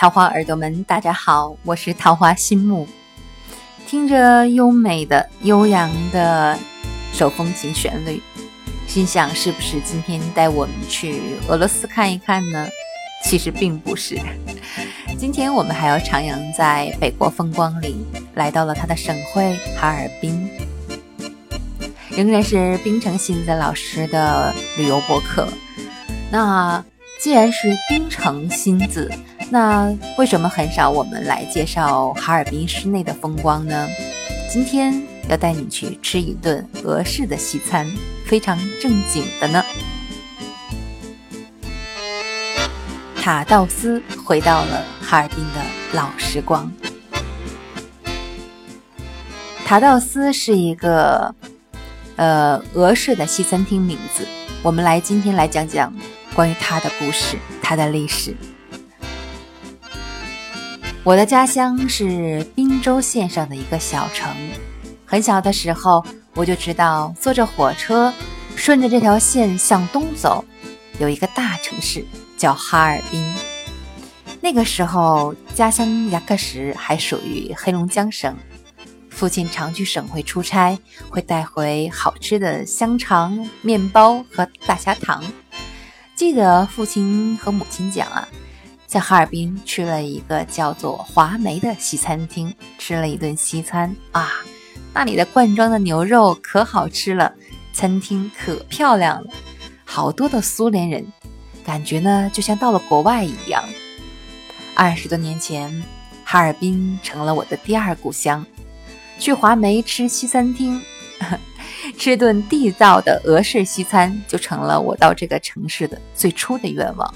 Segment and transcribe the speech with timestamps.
[0.00, 2.88] 桃花耳朵们，大家好，我是桃花心木。
[3.86, 6.58] 听着优美的、悠扬的
[7.12, 8.22] 手风琴旋律，
[8.88, 12.66] 心想是不是今天带我们去俄罗斯看一看呢？
[13.22, 14.18] 其实并不是，
[15.18, 17.94] 今天我们还要徜徉在北国风光里，
[18.36, 20.48] 来到了它的省会哈尔滨，
[22.08, 25.46] 仍然是冰城新子老师的旅游博客。
[26.30, 26.82] 那
[27.20, 29.12] 既然是冰城新子。
[29.52, 33.88] 那为什么很少我们来介绍哈尔滨市内的风光呢？
[34.48, 37.84] 今天要带你去吃一顿俄式的西餐，
[38.24, 39.64] 非常正经的呢。
[43.16, 45.60] 塔道斯回到了哈尔滨的
[45.94, 46.70] 老时光。
[49.64, 51.34] 塔道斯是一个
[52.14, 54.24] 呃俄式的西餐厅名字。
[54.62, 55.92] 我们来今天来讲讲
[56.34, 58.36] 关于它的故事，它的历史。
[61.02, 64.30] 我的家乡是滨州县上的一个小城。
[65.06, 68.12] 很小的时候，我就知道坐着火车
[68.54, 70.44] 顺着这条线向东走，
[70.98, 72.04] 有一个大城市
[72.36, 73.34] 叫哈尔滨。
[74.42, 78.36] 那个时候，家乡牙克石还属于黑龙江省。
[79.08, 80.78] 父亲常去省会出差，
[81.08, 85.24] 会带回好吃的香肠、面包和大虾糖。
[86.14, 88.28] 记得父亲和母亲讲啊。
[88.90, 94.32] 在哈尔滨去了一个叫做华梅的西餐厅，吃了一顿西餐啊，
[94.92, 97.32] 那里的罐装的牛肉可好吃了，
[97.72, 99.30] 餐厅可漂亮了，
[99.84, 101.06] 好多的苏联人，
[101.64, 103.62] 感觉呢就像到了国外一样。
[104.74, 105.84] 二十多年前，
[106.24, 108.44] 哈尔滨成了我的第二故乡，
[109.20, 110.82] 去华梅吃西餐厅，
[111.96, 117.14] 吃顿地道的俄式西餐，就成了我到这个城市的最初的愿望。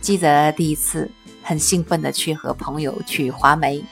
[0.00, 1.10] 记得第一次
[1.42, 3.84] 很兴奋的去和朋友去华梅，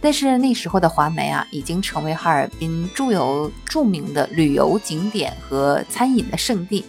[0.00, 6.84] 但是那时候的华梅啊，已经成为哈尔滨著有著名的旅游景点和餐饮的圣地。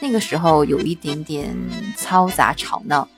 [0.00, 1.56] 那个时候有一点点
[1.96, 3.08] 嘈杂吵闹，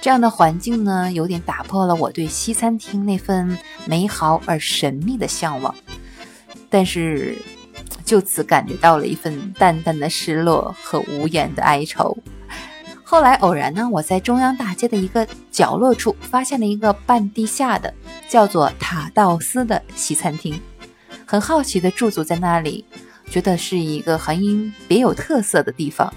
[0.00, 5.74] 这样的环境呢，有点打破了我对西餐厅那份美好而神秘的向往。
[6.70, 7.36] 但是
[8.04, 12.16] 就此感觉到了一份淡淡的失落和无言的哀愁。
[13.12, 17.92] 后来偶然呢，我在中央大街的一个角落处发现了一个半地下的
[18.26, 20.58] 叫做塔道斯的西餐厅，
[21.26, 22.86] 很好奇的驻足在那里，
[23.28, 26.10] 觉得是一个很别有特色的地方。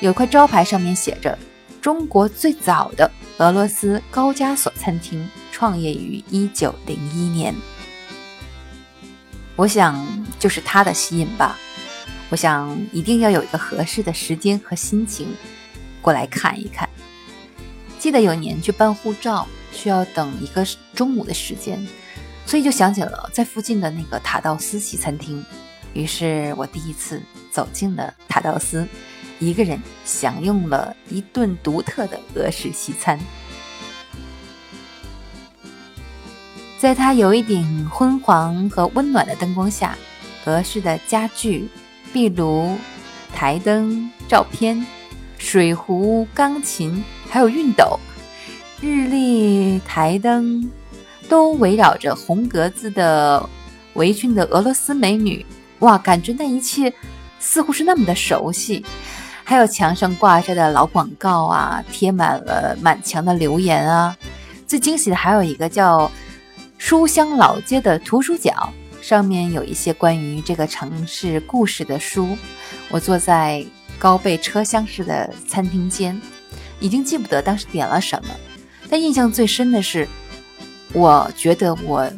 [0.00, 1.38] 有块招牌上面写着
[1.80, 3.08] “中国最早的
[3.38, 7.54] 俄罗斯高加索餐厅，创业于一九零一年”。
[9.54, 10.04] 我想
[10.40, 11.56] 就是它的吸引吧。
[12.30, 15.28] 我想一定要有一个合适的时间和心情。
[16.06, 16.88] 过来看一看。
[17.98, 21.84] 记得有年去办护照，需要等一个中午的时间，
[22.46, 25.44] 所以就想起了在附近的那个塔道斯西餐厅。
[25.94, 28.86] 于是我第一次走进了塔道斯，
[29.40, 33.18] 一个人享用了一顿独特的俄式西餐。
[36.78, 39.98] 在它有一顶昏黄和温暖的灯光下，
[40.44, 41.68] 俄式的家具、
[42.12, 42.78] 壁炉、
[43.34, 44.86] 台灯、照片。
[45.46, 48.00] 水壶、钢琴，还有熨斗、
[48.80, 50.68] 日历、台灯，
[51.28, 53.48] 都围绕着红格子的
[53.94, 55.46] 围裙的俄罗斯美女。
[55.78, 56.92] 哇，感觉那一切
[57.38, 58.84] 似乎是那么的熟悉。
[59.44, 64.16] 还有墙上挂着的老广告啊，贴满了满墙的留言啊。
[64.66, 66.10] 最惊喜的还有一个叫
[66.76, 72.36] “书香老街”的图书角，上面有一些关于这个城市故事的书。
[72.90, 73.64] 我坐在。
[73.98, 76.20] 高背车厢式的餐厅间，
[76.80, 78.34] 已经记不得当时点了什么，
[78.88, 80.08] 但印象最深的是，
[80.92, 82.10] 我觉得我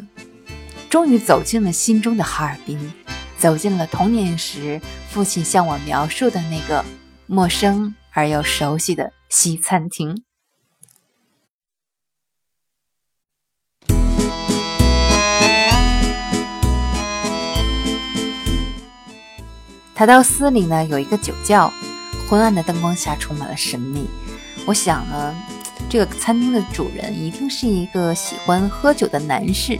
[0.90, 2.92] 终于走进了心中的哈尔滨，
[3.38, 6.84] 走进了童年时父亲向我描述的那个
[7.26, 10.24] 陌生而又熟悉的西餐厅。
[19.98, 21.72] 塔道斯里呢有一个酒窖，
[22.28, 24.06] 昏暗的灯光下充满了神秘。
[24.64, 25.34] 我想呢，
[25.88, 29.76] 这个餐厅的主人一定是一个喜欢喝酒的男士。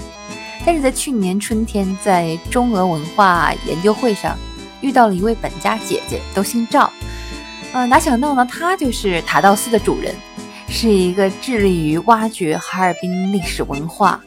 [0.67, 4.37] 但是在去年春天，在中俄文化研究会上
[4.81, 6.93] 遇到了一位本家姐姐，都姓赵。
[7.73, 10.13] 呃，哪想到呢，她就是塔道斯的主人，
[10.69, 14.21] 是一个致力于挖掘哈尔滨历史文化，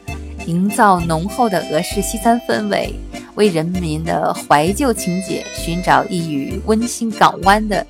[0.46, 2.94] 营造浓厚的俄式西餐氛围。
[3.42, 7.84] 为人民的怀旧情节寻找一隅温馨港湾的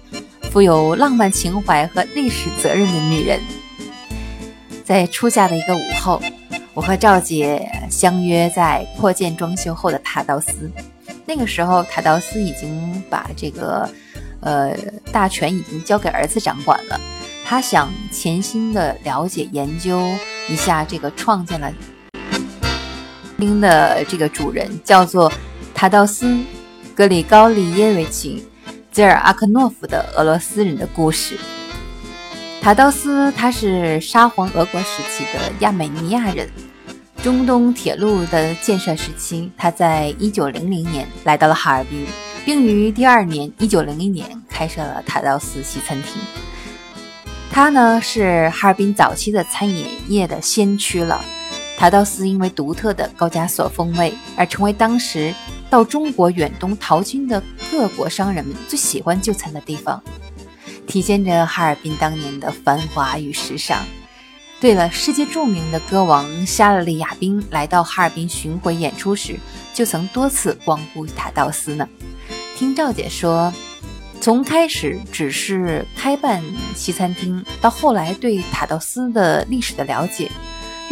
[0.51, 3.39] 富有浪漫情怀和历史责任的女人。
[4.83, 6.23] 在初夏的一个午后，
[6.73, 10.71] 我和赵姐相约在扩建装修后的塔道斯。
[11.27, 13.87] 那个时候，塔道斯已经把这个
[14.41, 14.75] 呃
[15.13, 16.99] 大权已经交给儿子掌管了。
[17.45, 20.01] 他想潜心的了解研究
[20.49, 21.71] 一下这个创建了
[23.43, 25.33] 兵的这个主人，叫做
[25.75, 26.39] 塔道斯
[26.95, 28.47] 格里高利耶维奇·
[28.93, 31.37] 泽尔阿克诺夫的俄罗斯人的故事。
[32.61, 36.49] 塔道斯他是沙皇俄国时期的亚美尼亚人。
[37.21, 42.07] 中东铁路的建设时期，他在1900年来到了哈尔滨，
[42.45, 46.23] 并于第二年1901年开设了塔道斯西餐厅。
[47.51, 51.21] 他呢是哈尔滨早期的餐饮业的先驱了。
[51.77, 55.35] 塔道斯因为独特的高加索风味而成为当时
[55.69, 60.01] 到中国远东淘金的各国商人们最喜欢就餐的地方，
[60.87, 63.85] 体现着哈尔滨当年的繁华与时尚。
[64.61, 69.37] 对了，世界著名的歌王夏勒利亚宾来到哈尔滨巡回演出时，
[69.75, 71.89] 就曾多次光顾塔道斯呢。
[72.57, 73.53] 听赵姐说，
[74.21, 76.41] 从开始只是开办
[76.77, 80.31] 西餐厅，到后来对塔道斯的历史的了解，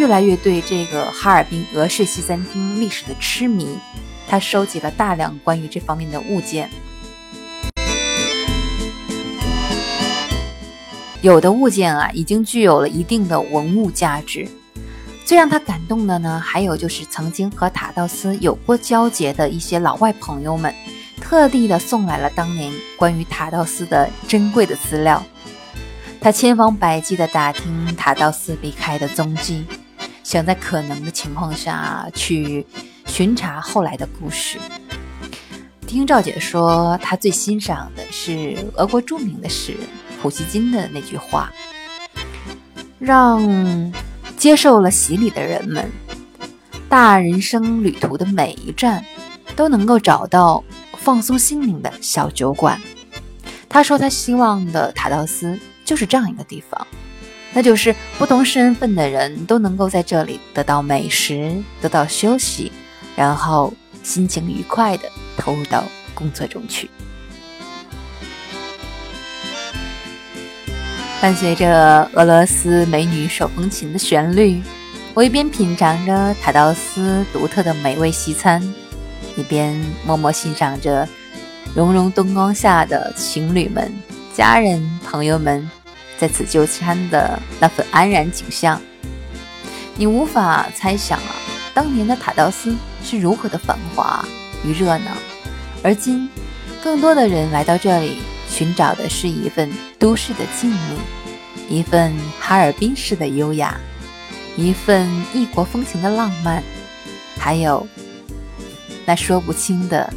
[0.01, 3.79] 越来越对这个哈尔滨俄式西餐厅历史的痴迷。
[4.27, 6.71] 他收集了大量关于这方面的物件。
[11.21, 14.49] 有的物件啊，已经具有了一定的文物价值。
[15.23, 20.75] 最让他感动的呢，还有就是曾经和塔道斯有过交结的一些老外朋友们，
[21.21, 25.23] 特地的送来了当年关于塔道斯的珍贵的资料。
[26.23, 29.65] 他千方百计的打听塔道斯离开的踪迹，
[30.31, 32.65] 想在可能的情况下去
[33.05, 34.61] 巡查后来的故事。
[35.89, 39.81] 听赵姐说，她最欣赏的是俄国著名的诗人。
[40.23, 41.53] 普希金的那句话，
[43.01, 43.93] 让
[44.37, 45.91] 接受了洗礼的人们，
[46.89, 49.05] 大人生旅途的每一站，
[49.57, 50.63] 都能够找到
[50.99, 52.81] 放松心灵的小酒馆。
[53.69, 56.87] 他说，他希望的塔道斯就是这样一个地方，
[57.53, 62.71] 那就是不同身份的人都能够在这里得到美食，得到休息，
[63.17, 66.89] 然后心情愉快的投入到工作中去。
[71.21, 74.63] 伴随着俄罗斯美女手风琴的旋律，
[75.13, 78.63] 我一边品尝着塔道斯独特的美味西餐，
[79.37, 81.07] 一边默默欣赏着
[81.75, 83.93] 融融灯光下的情侣们、
[84.33, 85.69] 家人、朋友们
[86.21, 88.79] 在此就餐的那份安然景象。
[89.97, 91.35] 你无法猜想啊，
[91.73, 94.23] 当年的塔道斯是如何的繁华
[94.63, 95.13] 与热闹，
[95.83, 96.29] 而今，
[96.83, 98.19] 更多的人来到这里。
[98.51, 100.77] 寻找的是一份都市的静谧，
[101.69, 103.79] 一份哈尔滨式的优雅，
[104.57, 106.61] 一份异国风情的浪漫，
[107.39, 107.87] 还有
[109.07, 110.13] 那说不清的，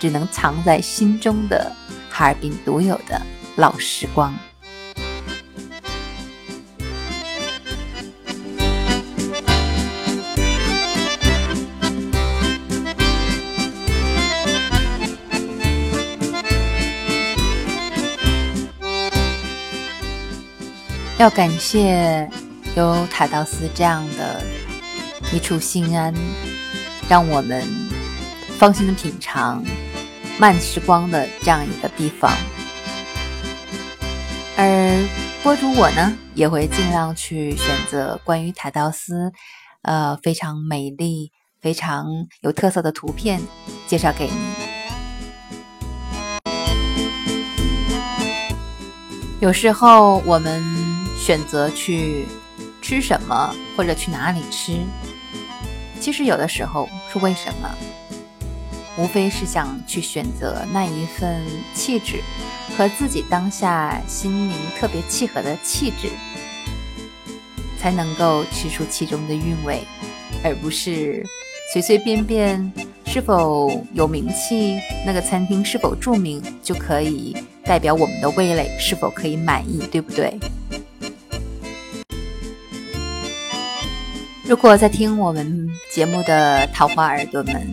[0.00, 1.70] 只能藏在心中的
[2.10, 3.20] 哈尔滨独有的
[3.56, 4.34] 老时光。
[21.16, 22.28] 要感谢
[22.74, 24.42] 有塔道斯这样的
[25.32, 26.12] 一处心安，
[27.08, 27.64] 让我们
[28.58, 29.64] 放心的品尝
[30.38, 32.32] 慢时光的这样一个地方。
[34.56, 35.08] 而
[35.44, 39.32] 播主我呢，也会尽量去选择关于塔道斯，
[39.82, 41.30] 呃，非常美丽、
[41.60, 42.06] 非常
[42.40, 43.40] 有特色的图片
[43.86, 44.32] 介绍给你。
[49.38, 50.73] 有时候我们。
[51.24, 52.26] 选择去
[52.82, 54.78] 吃什么，或者去哪里吃，
[55.98, 57.74] 其实有的时候是为什么？
[58.98, 61.42] 无非是想去选择那一份
[61.74, 62.20] 气质
[62.76, 66.10] 和自己当下心灵特别契合的气质，
[67.80, 69.82] 才能够吃出其中的韵味，
[70.42, 71.24] 而不是
[71.72, 72.70] 随随便便
[73.06, 80.38] 是否有名气，那个餐厅是否著名就可以代表我们的味蕾是否可以满意，对不对？
[84.46, 87.66] 如果在听我们节目的桃花耳朵们，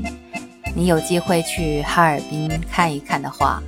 [0.73, 3.61] 你有机会去哈尔滨看一看的话，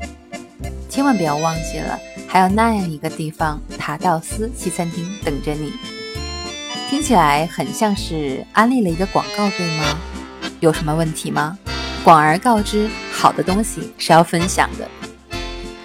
[0.87, 5.73] 千万不要忘记了，还有那样一个地方——塔道斯西餐厅等着你。
[6.89, 9.99] 听起来很像是安利了一个广告，对吗？
[10.61, 11.57] 有什么问题吗？
[12.05, 14.87] 广而告之，好的东西是要分享的。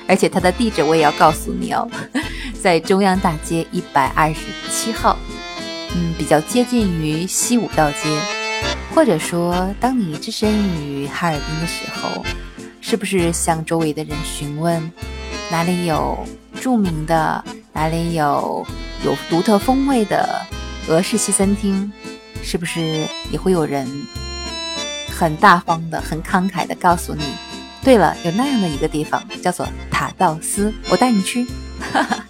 [0.06, 1.90] 而且它的地址我也要告诉你哦，
[2.62, 5.18] 在中央大街一百二十七号。
[5.98, 7.98] 嗯，比较接近于西五道街，
[8.94, 12.24] 或者说，当你置身于哈尔滨的时候，
[12.80, 14.92] 是不是向周围的人询问
[15.50, 16.24] 哪里有
[16.60, 18.64] 著名的、哪里有
[19.04, 20.46] 有独特风味的
[20.86, 21.90] 俄式西餐厅？
[22.44, 23.84] 是不是也会有人
[25.10, 27.24] 很大方的、很慷慨的告诉你？
[27.82, 31.44] 对了，有那样的一个地方，叫做塔道斯，我带你去。
[31.92, 32.24] 哈哈。